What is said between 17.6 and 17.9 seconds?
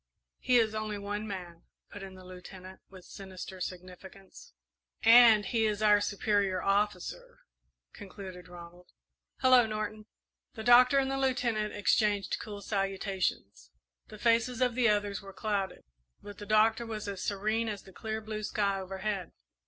as